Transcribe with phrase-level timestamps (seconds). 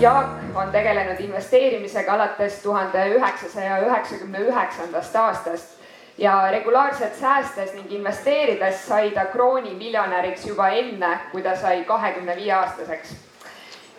[0.00, 5.72] Jaak on tegelenud investeerimisega alates tuhande üheksasaja üheksakümne üheksandast aastast
[6.18, 12.36] ja regulaarselt säästes ning investeerides sai ta krooni miljonäriks juba enne, kui ta sai kahekümne
[12.36, 13.16] viie aastaseks.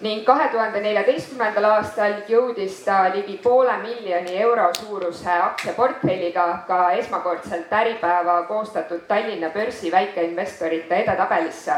[0.02, 7.73] ning kahe tuhande neljateistkümnendal aastal jõudis ta ligi poole miljoni euro suuruse aktsiaportfelliga ka esmakordselt
[7.73, 11.76] Äripäeva koostatud Tallinna börsi väikeinvestorite edetabelisse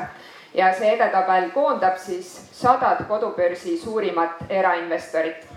[0.53, 5.47] ja see edetabel koondab siis sadad kodubörsi suurimat erainvestorit.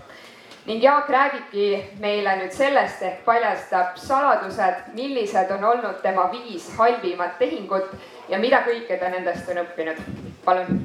[0.65, 7.37] ning Jaak räägibki meile nüüd sellest ehk paljastab saladused, millised on olnud tema viis halvimat
[7.39, 7.91] tehingut
[8.29, 9.99] ja mida kõike ta nendest on õppinud.
[10.45, 10.79] palun.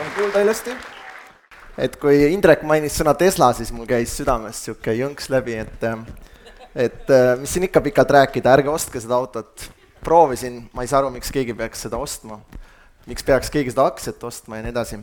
[0.00, 0.74] on kuulda ilusti?
[1.78, 5.86] et kui Indrek mainis sõna Tesla, siis mul käis südamest sihuke jõnks läbi, et
[6.74, 9.70] et äh, mis siin ikka pikalt rääkida, ärge ostke seda autot.
[10.04, 12.40] proovisin, ma ei saa aru, miks keegi peaks seda ostma.
[13.06, 15.00] miks peaks keegi seda aktsiat ostma ja nii edasi.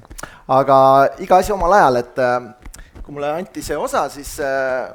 [0.48, 0.78] aga
[1.20, 2.40] iga asi omal ajal, et äh,
[3.04, 4.88] kui mulle anti see osa, siis äh,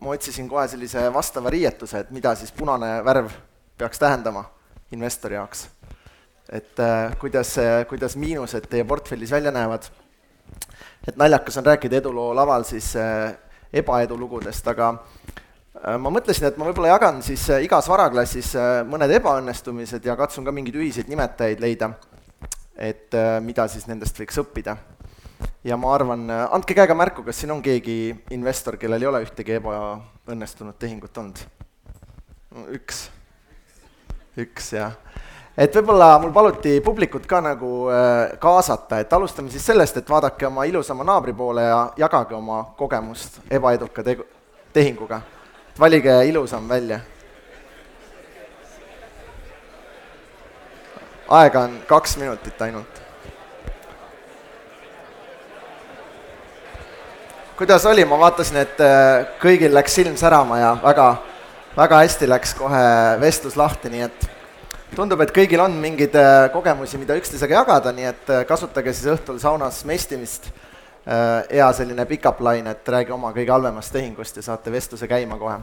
[0.00, 3.32] ma otsisin kohe sellise vastava riietuse, et mida siis punane värv
[3.78, 4.44] peaks tähendama
[4.92, 5.68] investori jaoks.
[6.52, 6.80] et
[7.20, 7.56] kuidas,
[7.88, 9.88] kuidas miinused teie portfellis välja näevad.
[11.08, 12.94] et naljakas on rääkida eduloo laval siis
[13.72, 14.94] ebaedulugudest, aga
[15.98, 20.46] ma mõtlesin, et ma võib-olla jagan siis äh, igas varaklassis äh, mõned ebaõnnestumised ja katsun
[20.46, 21.92] ka mingeid ühiseid nimetajaid leida,
[22.78, 24.76] et mida siis nendest võiks õppida.
[25.66, 29.56] ja ma arvan, andke käega märku, kas siin on keegi investor, kellel ei ole ühtegi
[29.58, 31.42] ebaõnnestunud tehingut olnud?
[32.74, 33.08] üks,
[34.38, 34.94] üks jah.
[35.56, 37.72] et võib-olla mul paluti publikut ka nagu
[38.38, 43.42] kaasata, et alustame siis sellest, et vaadake oma ilusama naabri poole ja jagage oma kogemust
[43.50, 44.30] ebaeduka tegu-,
[44.72, 45.20] tehinguga
[45.80, 47.00] valige ilusam välja.
[51.28, 53.02] aega on kaks minutit ainult.
[57.56, 61.06] kuidas oli, ma vaatasin, et äh, kõigil läks silm särama ja väga,
[61.76, 62.82] väga hästi läks kohe
[63.20, 64.28] vestlus lahti, nii et
[64.94, 69.10] tundub, et kõigil on mingeid äh, kogemusi, mida üksteisega jagada, nii et äh, kasutage siis
[69.14, 70.46] õhtul saunas mestimist
[71.08, 75.56] hea selline pick-up line, et räägi oma kõige halvemast tehingust ja saate vestluse käima kohe.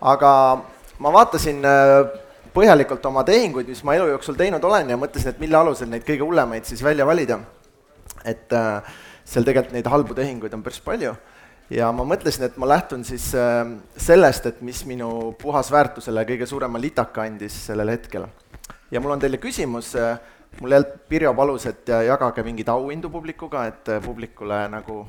[0.00, 0.30] aga
[0.98, 1.94] ma vaatasin äh,
[2.54, 6.04] põhjalikult oma tehinguid, mis ma elu jooksul teinud olen ja mõtlesin, et mille alusel neid
[6.04, 7.38] kõige hullemaid siis välja valida.
[8.24, 8.82] et äh,
[9.24, 11.14] seal tegelikult neid halbu tehinguid on päris palju
[11.70, 13.30] ja ma mõtlesin, et ma lähtun siis
[13.96, 18.26] sellest, et mis minu puhasväärtusele kõige suurema litaka andis sellel hetkel.
[18.90, 19.94] ja mul on teile küsimus
[20.60, 25.06] mul jälle Pirjo palus, et jagage mingeid auhindu publikuga, et äh, publikule nagu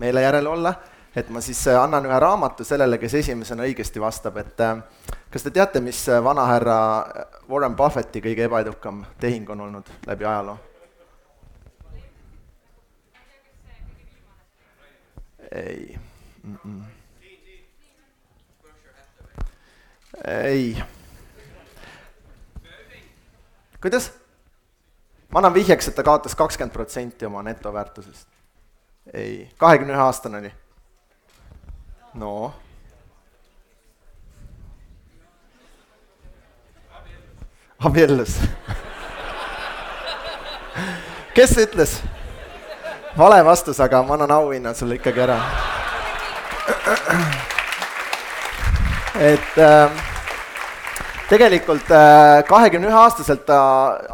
[0.00, 0.74] meele järele olla,
[1.16, 4.76] et ma siis äh, annan ühe raamatu sellele, kes esimesena õigesti vastab, et äh,
[5.30, 6.78] kas te teate, mis vanahärra
[7.50, 10.58] Warren Buffetti kõige ebaedukam tehing on olnud läbi ajaloo?
[15.56, 15.98] ei
[16.42, 16.58] mm.
[16.64, 16.82] -mm.
[20.24, 20.82] ei.
[23.80, 24.25] kuidas?
[25.36, 28.28] Ma annan vihjeks, et ta kaotas kakskümmend protsenti oma netoväärtusest.
[29.12, 30.52] ei, kahekümne ühe aastane oli.
[32.14, 32.54] no.
[37.84, 38.38] abiellus
[41.34, 42.00] kes ütles?
[43.18, 45.40] vale vastus, aga ma annan auhinna sulle ikkagi ära.
[49.20, 50.15] et äh,
[51.26, 53.58] tegelikult äh, kahekümne ühe aastaselt ta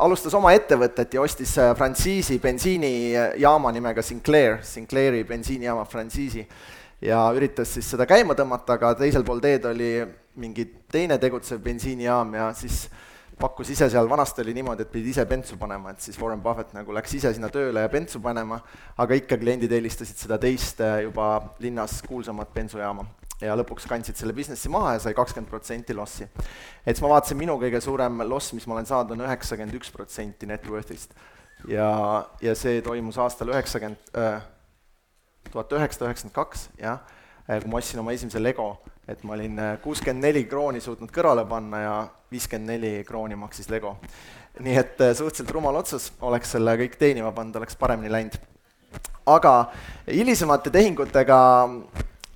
[0.00, 6.46] alustas oma ettevõtet ja ostis äh, frantsiisi bensiinijaama nimega Sinclair, Sinclairi bensiinijaama frantsiisi.
[7.02, 9.90] ja üritas siis seda käima tõmmata, aga teisel pool teed oli
[10.40, 12.86] mingi teine tegutsev bensiinijaam ja siis
[13.40, 16.72] pakkus ise seal, vanasti oli niimoodi, et pidid ise bentsu panema, et siis Warren Buffett
[16.72, 18.60] nagu läks ise sinna tööle ja bentsu panema,
[18.96, 23.04] aga ikka kliendid eelistasid seda teist äh, juba linnas kuulsamat bensujaama
[23.46, 26.26] ja lõpuks kandsid selle businessi maha ja sai kakskümmend protsenti lossi.
[26.86, 29.90] et siis ma vaatasin, minu kõige suurem loss, mis ma olen saanud, on üheksakümmend üks
[29.94, 31.16] protsenti net worth'ist.
[31.68, 31.88] ja,
[32.42, 34.42] ja see toimus aastal üheksakümmend, äh,
[35.50, 37.02] tuhat üheksasada üheksakümmend kaks, jah,
[37.48, 38.76] äh, kui ma ostsin oma esimese Lego,
[39.08, 41.96] et ma olin äh, kuuskümmend neli krooni suutnud kõrvale panna ja
[42.32, 43.96] viiskümmend neli krooni maksis Lego.
[44.60, 48.38] nii et suhteliselt rumal otsus, oleks selle kõik teenima pannud, oleks paremini läinud.
[49.26, 49.72] aga
[50.06, 51.38] hilisemate tehingutega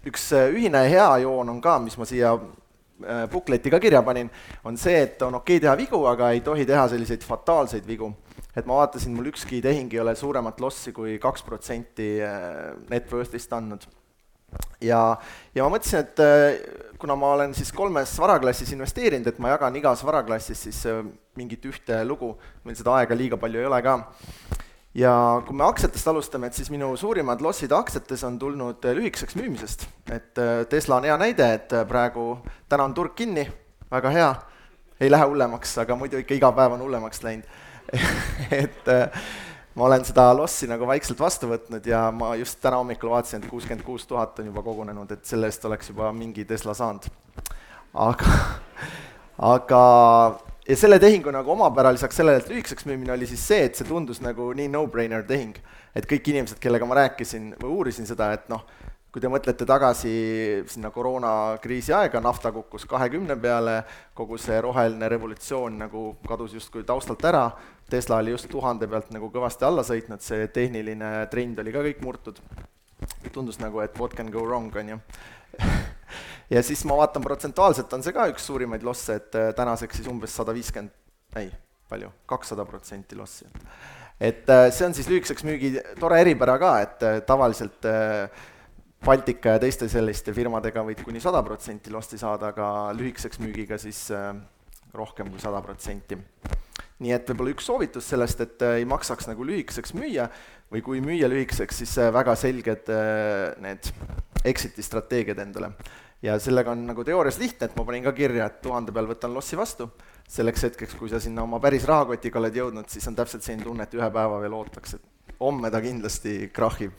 [0.06, 4.30] üks äh, ühine hea joon on ka, mis ma siia äh, bukletti ka kirja panin,
[4.66, 8.12] on see, et on okei okay teha vigu, aga ei tohi teha selliseid fataalseid vigu.
[8.56, 13.12] et ma vaatasin, mul ükski tehing ei ole suuremat lossi kui kaks protsenti äh, net
[13.12, 13.86] worth'ist andnud.
[14.80, 15.00] ja,
[15.54, 20.04] ja ma mõtlesin, et kuna ma olen siis kolmes varaklassis investeerinud, et ma jagan igas
[20.06, 20.84] varaklassis siis
[21.36, 22.32] mingit ühte lugu,
[22.64, 23.98] meil seda aega liiga palju ei ole ka.
[24.96, 25.12] Ja
[25.46, 29.86] kui me aktsiatest alustame, et siis minu suurimad lossid aktsiates on tulnud äh, lühikeseks müümisest.
[30.10, 32.38] et Tesla on hea näide, et praegu,
[32.68, 33.46] täna on turg kinni,
[33.92, 34.30] väga hea,
[35.00, 37.44] ei lähe hullemaks, aga muidu ikka iga päev on hullemaks läinud
[38.62, 38.88] et
[39.76, 43.50] ma olen seda lossi nagu vaikselt vastu võtnud ja ma just täna hommikul vaatasin, et
[43.50, 47.08] kuuskümmend kuus tuhat on juba kogunenud, et selle eest oleks juba mingi Tesla saanud.
[48.06, 48.38] aga,
[49.52, 49.82] aga
[50.68, 53.86] ja selle tehingu nagu omapära lisaks sellele, et lühikeseks müümine oli siis see, et see
[53.86, 55.54] tundus nagu nii no-brainer tehing,
[55.96, 58.66] et kõik inimesed, kellega ma rääkisin või uurisin seda, et noh,
[59.14, 60.10] kui te mõtlete tagasi
[60.68, 63.78] sinna koroonakriisi aega, nafta kukkus kahekümne peale,
[64.14, 67.46] kogu see roheline revolutsioon nagu kadus justkui taustalt ära,
[67.90, 72.02] Tesla oli just tuhande pealt nagu kõvasti alla sõitnud, see tehniline trend oli ka kõik
[72.04, 72.42] murtud.
[73.32, 75.00] tundus nagu, et what can go wrong, on ju
[76.50, 80.10] ja siis ma vaatan protsentuaalselt on see ka üks suurimaid losse, et äh, tänaseks siis
[80.10, 80.92] umbes sada viiskümmend,
[81.40, 81.50] ei,
[81.90, 83.48] palju, kakssada protsenti lossi.
[84.20, 87.90] et äh, see on siis lühikeseks müügi tore eripära ka, et äh, tavaliselt
[89.06, 94.06] Baltika ja teiste selliste firmadega võid kuni sada protsenti losti saada, aga lühikeseks müügiga siis
[94.96, 96.16] rohkem kui sada protsenti.
[97.04, 100.30] nii et võib-olla üks soovitus sellest, et ei maksaks nagu lühikeseks müüa
[100.72, 102.88] või kui müüa lühikeseks, siis väga selged
[103.62, 103.92] need
[104.48, 105.74] exit'i strateegiad endale.
[106.22, 109.34] Ja sellega on nagu teoorias lihtne, et ma panin ka kirja, et tuhande peal võtan
[109.34, 109.90] lossi vastu,
[110.28, 113.86] selleks hetkeks, kui sa sinna oma päris rahakotiga oled jõudnud, siis on täpselt selline tunne,
[113.86, 116.96] et ühe päeva veel ootaks, et homme ta kindlasti krahhib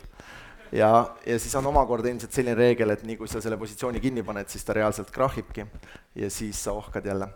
[0.72, 0.90] ja,
[1.26, 4.50] ja siis on omakorda ilmselt selline reegel, et nii kui sa selle positsiooni kinni paned,
[4.52, 5.66] siis ta reaalselt krahhibki
[6.16, 7.30] ja siis sa ohkad jälle.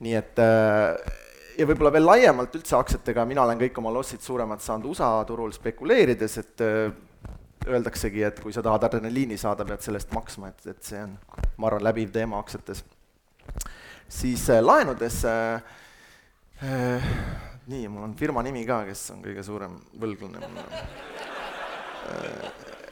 [0.00, 1.14] nii et äh,
[1.58, 5.52] ja võib-olla veel laiemalt üldse aktsiatega, mina olen kõik oma lossid suuremad saanud USA turul
[5.56, 6.90] spekuleerides, et äh,
[7.66, 11.16] öeldaksegi, et kui sa tahad adrenaliini saada, pead selle eest maksma, et, et see on,
[11.56, 12.84] ma arvan, läbiv teema aktsiates.
[14.08, 15.62] siis äh, laenudes äh,
[16.62, 17.10] äh,
[17.66, 20.42] nii, mul on firma nimi ka, kes on kõige suurem võlglane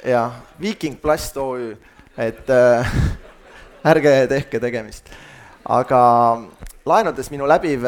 [0.05, 1.75] jah, Viiking Plast OÜ,
[2.19, 2.97] et äh,
[3.93, 5.09] ärge tehke tegemist.
[5.65, 6.01] aga
[6.85, 7.87] laenudes minu läbiv,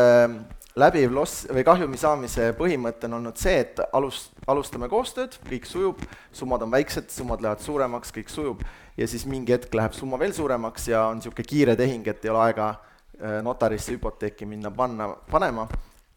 [0.77, 6.03] läbiv loss või kahjumi saamise põhimõte on olnud see, et alus, alustame koostööd, kõik sujub,
[6.37, 8.65] summad on väiksed, summad lähevad suuremaks, kõik sujub,
[8.97, 12.33] ja siis mingi hetk läheb summa veel suuremaks ja on niisugune kiire tehing, et ei
[12.33, 15.65] ole aega äh, notarisse hüpoteeki minna panna, panema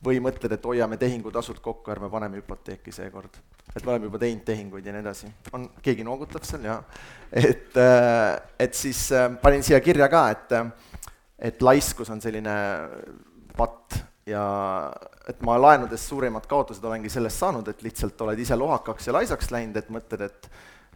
[0.04, 3.40] või mõtled, et hoiame tehingutasud kokku, ärme paneme hüpoteeki seekord.
[3.76, 5.32] et me oleme juba teinud tehinguid ja nii edasi.
[5.54, 6.84] on, keegi noogutab seal, jaa.
[7.32, 10.56] et, äh, et siis äh, panin siia kirja ka, et,
[11.40, 12.60] et laiskus on selline
[13.56, 14.46] patt ja
[15.30, 19.52] et ma laenudes suurimad kaotused olengi sellest saanud, et lihtsalt oled ise lohakaks ja laisaks
[19.52, 20.50] läinud, et mõtled, et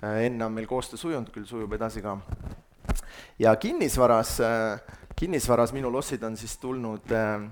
[0.03, 2.17] äh, enne on meil koostöö sujunud, küll sujub edasi ka.
[3.39, 4.37] ja kinnisvaras,
[5.15, 7.49] kinnisvaras minu lossid on siis tulnud äh,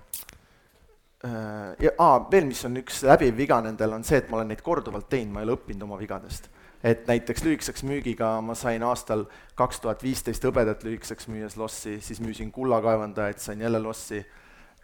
[1.26, 4.50] Äh, ja aa, veel, mis on üks läbiv viga nendel, on see, et ma olen
[4.50, 6.50] neid korduvalt teinud, ma ei ole õppinud oma vigadest.
[6.82, 12.18] et näiteks lühikeseks müügiga ma sain aastal kaks tuhat viisteist hõbedat lühikeseks müües lossi, siis
[12.26, 14.24] müüsin kullakaevandajaid, sain jälle lossi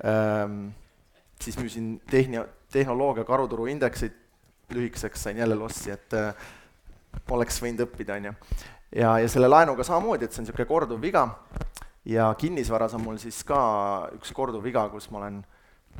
[0.05, 0.67] ähm,,
[1.41, 4.15] siis müüsin tehni-, tehnoloogia karuturu indeksit
[4.73, 6.47] lühikeseks, sain jälle lossi, et äh,
[7.31, 8.33] oleks võinud õppida, on ju.
[8.95, 11.27] ja, ja selle laenuga samamoodi, et see on niisugune korduv viga
[12.07, 13.59] ja kinnisvaras on mul siis ka
[14.15, 15.41] üks korduv viga, kus ma olen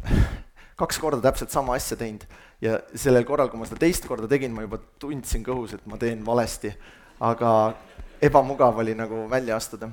[0.82, 2.24] kaks korda täpselt sama asja teinud
[2.62, 6.00] ja sellel korral, kui ma seda teist korda tegin, ma juba tundsin kõhus, et ma
[6.02, 6.72] teen valesti,
[7.24, 7.52] aga
[8.24, 9.90] ebamugav oli nagu välja astuda.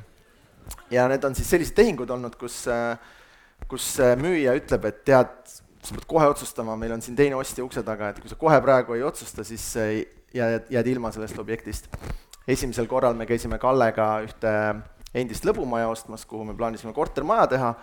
[0.90, 2.64] ja need on siis sellised tehingud olnud, kus,
[3.68, 3.88] kus
[4.20, 5.34] müüja ütleb, et tead,
[5.82, 8.60] sa pead kohe otsustama, meil on siin teine ostja ukse taga, et kui sa kohe
[8.64, 9.66] praegu ei otsusta, siis
[10.34, 11.88] jääd, jääd ilma sellest objektist.
[12.48, 14.50] esimesel korral me käisime Kallega ühte
[15.14, 17.74] endist lõbumaja ostmas, kuhu me plaanisime kortermaja teha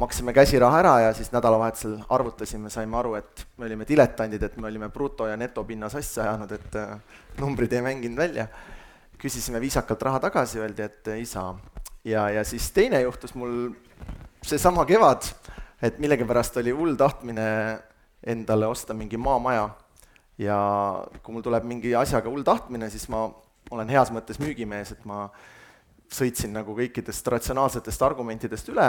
[0.00, 4.68] maksime käsiraha ära ja siis nädalavahetusel arvutasime, saime aru, et me olime diletandid, et me
[4.68, 6.94] olime bruto- ja netopinna sassi ajanud, et äh,
[7.40, 8.48] numbrid ei mänginud välja.
[9.20, 11.58] küsisime viisakalt raha tagasi, öeldi, et ei saa.
[12.04, 13.74] ja, ja siis teine juhtus mul
[14.46, 15.26] seesama kevad,
[15.82, 17.46] et millegipärast oli hull tahtmine
[18.26, 19.68] endale osta mingi maamaja.
[20.40, 20.58] Ja
[21.22, 23.26] kui mul tuleb mingi asjaga hull tahtmine, siis ma
[23.70, 25.26] olen heas mõttes müügimees, et ma
[26.10, 28.88] sõitsin nagu kõikidest ratsionaalsetest argumentidest üle.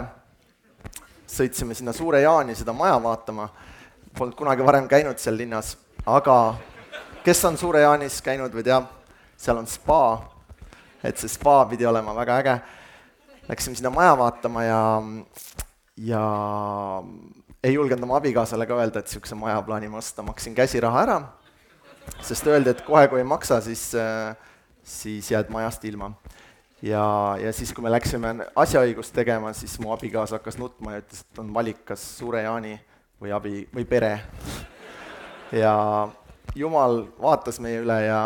[1.32, 3.50] Sõitsime sinna Suure Jaani seda maja vaatama,
[4.18, 6.56] polnud kunagi varem käinud seal linnas, aga
[7.24, 8.88] kes on Suure Jaanis käinud või teab,
[9.38, 10.02] seal on spa,
[11.04, 12.56] et see spa pidi olema väga äge.
[13.50, 14.82] Läksime sinna maja vaatama ja,
[15.98, 16.24] ja
[17.64, 21.18] ei julgenud oma abikaasale ka öelda, et niisuguse maja plaanime osta, maksin käsiraha ära,
[22.22, 23.90] sest öeldi, et kohe, kui ei maksa, siis
[24.84, 26.12] siis jääd majast ilma.
[26.82, 31.22] ja, ja siis, kui me läksime asjaõigust tegema, siis mu abikaasa hakkas nutma ja ütles,
[31.22, 32.74] et on valik, kas Suure Jaani
[33.22, 34.20] või abi, või pere.
[35.52, 35.76] ja
[36.56, 38.22] jumal vaatas meie üle ja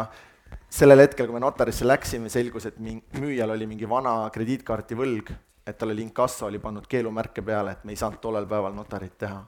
[0.76, 5.32] sellel hetkel, kui me notarisse läksime, selgus, et min-, müüjal oli mingi vana krediitkaarti võlg,
[5.66, 9.16] et tal oli inkasso oli pannud keelumärke peale, et me ei saanud tollel päeval notarit
[9.18, 9.44] teha.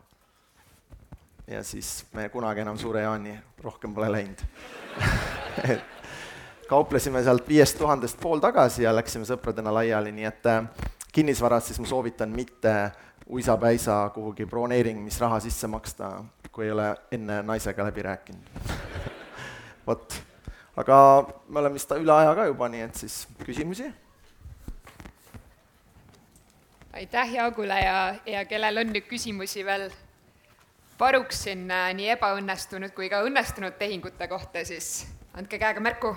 [1.48, 4.42] ja siis me kunagi enam Suure Jaani rohkem pole läinud.
[5.72, 10.68] Et kauplesime sealt viiest tuhandest pool tagasi ja läksime sõpradena laiali, nii et äh,
[11.16, 12.74] kinnisvaras siis ma soovitan mitte
[13.32, 16.12] uisapäisa kuhugi broneerimisraha sisse maksta,
[16.52, 18.52] kui ei ole enne naisega läbi rääkinud.
[19.88, 20.20] Vot
[20.78, 20.98] aga
[21.50, 23.90] me oleme vist üle aja ka juba, nii et siis küsimusi?
[26.98, 29.90] aitäh Jaagule ja, ja kellel on nüüd küsimusi veel
[30.98, 35.06] paruks siin äh, nii ebaõnnestunud kui ka õnnestunud tehingute kohta, siis
[35.38, 36.16] andke käega märku.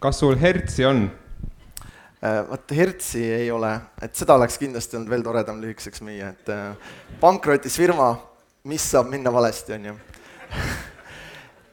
[0.00, 1.08] kas sul hertsi on?
[2.22, 3.72] Äh, vot hertsi ei ole,
[4.02, 8.12] et seda oleks kindlasti olnud veel toredam lühikeseks müüa, et äh, pankrotis firma,
[8.64, 9.96] mis saab minna valesti, on ju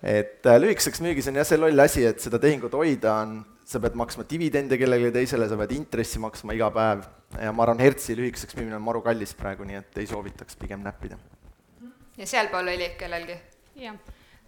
[0.03, 3.79] et äh, lühikeseks müügis on jah see loll asi, et seda tehingut hoida on, sa
[3.79, 7.05] pead maksma dividende kellelegi teisele, sa pead intressi maksma iga päev
[7.39, 10.83] ja ma arvan, Hertzi lühikeseks müümine on maru kallis praegu, nii et ei soovitaks pigem
[10.83, 11.17] näppida.
[12.17, 13.39] ja sealpool oli kellelgi?
[13.79, 13.95] jah.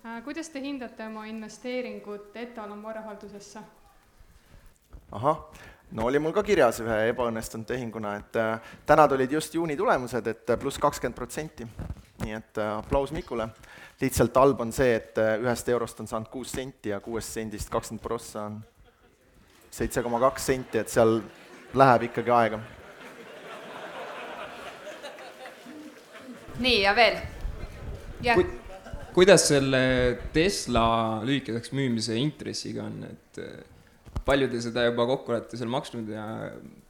[0.05, 3.63] Äh, kuidas te hindate oma investeeringut Etalon varahaldusesse?
[5.11, 5.39] ahah,
[5.91, 10.27] no oli mul ka kirjas ühe ebaõnnestunud tehinguna, et äh, täna tulid just juuni tulemused,
[10.27, 11.67] et äh, pluss kakskümmend protsenti.
[12.25, 13.49] nii et äh, aplaus Mikule
[14.01, 17.71] lihtsalt halb on see, et äh, ühest eurost on saanud kuus senti ja kuuest sendist
[17.71, 18.59] kakskümmend prossa on
[19.75, 21.19] seitse koma kaks senti, et seal
[21.75, 22.59] läheb ikkagi aega.
[26.63, 27.17] nii, ja veel?
[28.25, 28.45] Ku,.
[29.15, 29.81] kuidas selle
[30.33, 30.85] Tesla
[31.27, 33.59] lühikeseks müümise intressiga on, et äh,
[34.27, 36.25] palju te seda juba kokku olete seal maksnud ja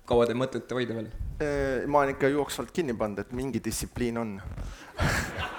[0.05, 1.09] kaua te mõtlete hoida veel?
[1.41, 4.38] Äh, ma olen ikka jooksvalt kinni pannud, et mingi distsipliin on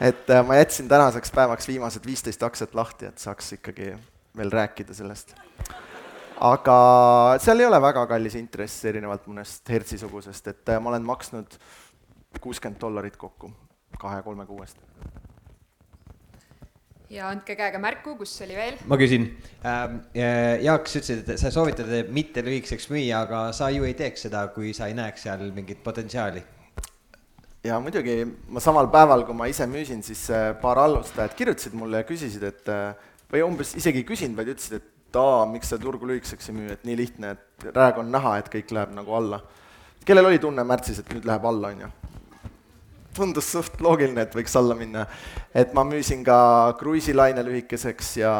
[0.00, 3.92] et äh, ma jätsin tänaseks päevaks viimased viisteist aktsiat lahti, et saaks ikkagi
[4.36, 5.34] veel rääkida sellest.
[6.40, 6.78] aga
[7.42, 11.58] seal ei ole väga kallis intress, erinevalt mõnest Hertzi-sugusest, et äh, ma olen maksnud
[12.40, 13.50] kuuskümmend dollarit kokku
[13.98, 14.78] kahe-kolme kuuest.
[17.10, 18.78] ja andke käega märku, kus oli veel?
[18.86, 19.26] ma küsin
[19.66, 19.98] ähm,.
[20.62, 24.46] Jaak, sa ütlesid, et sa soovitad mitte lühikeseks müüa, aga sa ju ei teeks seda,
[24.54, 26.44] kui sa ei näeks seal mingit potentsiaali
[27.64, 32.02] ja muidugi ma samal päeval, kui ma ise müüsin, siis äh, paar alustajat kirjutasid mulle
[32.02, 32.92] ja küsisid, et äh,
[33.32, 36.72] või umbes isegi ei küsinud, vaid ütlesid, et aa, miks sa turgu lühikeseks ei müü,
[36.72, 39.40] et nii lihtne, et praegu on näha, et kõik läheb nagu alla.
[40.04, 41.90] kellel oli tunne märtsis, et nüüd läheb alla, on ju?
[43.18, 45.06] tundus suht loogiline, et võiks alla minna.
[45.54, 48.32] et ma müüsin ka kruiisilaine lühikeseks ja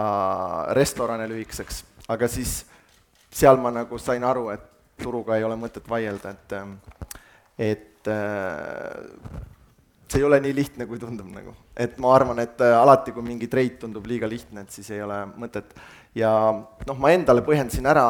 [0.78, 2.62] restorane lühikeseks, aga siis
[3.30, 4.62] seal ma nagu sain aru, et
[5.02, 6.56] turuga ei ole mõtet vaielda, et
[7.58, 9.48] et Äh,
[10.08, 11.54] see ei ole nii lihtne, kui tundub nagu.
[11.76, 15.02] et ma arvan, et äh, alati, kui mingi treid tundub liiga lihtne, et siis ei
[15.02, 15.74] ole mõtet.
[16.14, 16.30] ja
[16.86, 18.06] noh, ma endale põhjendasin ära,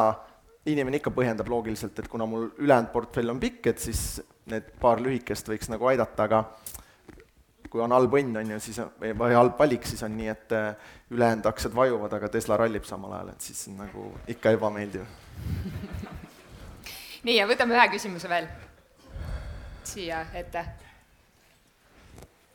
[0.69, 5.01] inimene ikka põhjendab loogiliselt, et kuna mul ülejäänud portfell on pikk, et siis need paar
[5.03, 6.43] lühikest võiks nagu aidata, aga
[7.69, 10.95] kui on halb õnn, on ju, siis või halb valik, siis on nii, et äh,
[11.11, 15.05] ülejäänud aktsiad vajuvad, aga Tesla rallib samal ajal, et siis nagu ikka ebameeldiv
[17.27, 18.49] nii, ja võtame ühe küsimuse veel
[19.89, 20.65] siia ette.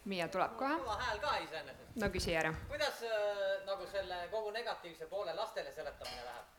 [0.05, 0.75] Miia tuleb kohe.
[0.83, 1.95] kõva hääl ka iseenesest.
[2.01, 2.53] no küsi ära.
[2.69, 6.51] kuidas äh, nagu selle kogu negatiivse poole lastele seletamine läheb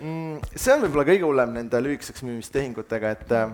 [0.00, 0.40] mm,?
[0.56, 3.52] see on võib-olla kõige hullem nende lühikeseks müümistehingutega, et äh,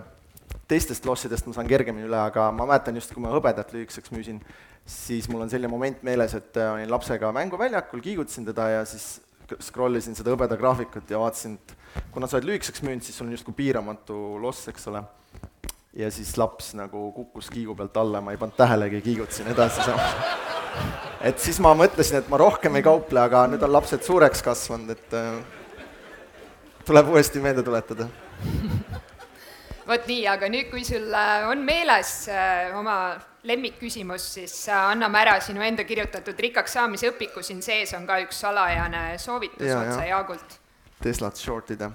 [0.70, 4.40] teistest lossidest ma saan kergemini üle, aga ma mäletan just, kui ma hõbedat lühikeseks müüsin,
[4.88, 9.18] siis mul on selline moment meeles, et äh, olin lapsega mänguväljakul, kiigutasin teda ja siis
[9.60, 13.28] scroll isin seda hõbeda graafikut ja vaatasin, et kuna sa oled lühikeseks müünud, siis sul
[13.28, 15.04] on justkui piiramatu loss, eks ole
[15.96, 19.82] ja siis laps nagu kukkus kiigu pealt alla ja ma ei pannud tähelegi, kiigutasin edasi
[19.84, 20.16] samas.
[21.20, 24.90] et siis ma mõtlesin, et ma rohkem ei kauple, aga nüüd on lapsed suureks kasvanud,
[24.90, 25.38] et äh,
[26.86, 28.08] tuleb uuesti meelde tuletada.
[29.86, 32.98] vot nii, aga nüüd, kui sul äh, on meeles äh, oma
[33.44, 38.18] lemmikküsimus, siis äh, anname ära sinu enda kirjutatud rikkaks saamise õpiku, siin sees on ka
[38.24, 40.60] üks salajane soovitus ja, otse Jaagult
[41.02, 41.90] Teslat short ida.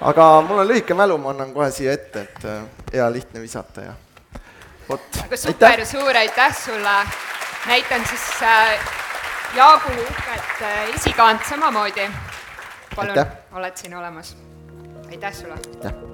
[0.00, 3.80] aga mul on lühike mälu, ma annan kohe siia ette, et äh, hea lihtne visata
[3.80, 3.94] ja
[4.88, 5.20] vot.
[5.24, 6.96] aga super, suur aitäh sulle.
[7.66, 8.78] näitan siis äh,
[9.56, 12.10] Jaagu uhket äh, esikaant samamoodi.
[12.96, 14.36] palun, oled siin olemas.
[15.10, 15.54] aitäh sulle.
[15.54, 16.13] aitäh.